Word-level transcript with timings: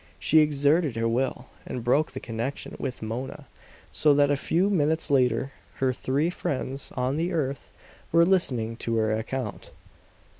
She 0.17 0.39
exerted 0.39 0.95
her 0.95 1.07
will, 1.07 1.45
and 1.63 1.83
broke 1.83 2.13
the 2.13 2.19
connection 2.19 2.75
with 2.79 3.03
Mona; 3.03 3.45
so 3.91 4.15
that 4.15 4.31
a 4.31 4.35
few 4.35 4.67
minutes 4.71 5.11
later 5.11 5.51
her 5.75 5.93
three 5.93 6.31
friends 6.31 6.91
on 6.97 7.17
the 7.17 7.31
earth 7.31 7.69
were 8.11 8.25
listening 8.25 8.77
to 8.77 8.95
her 8.95 9.15
account. 9.15 9.69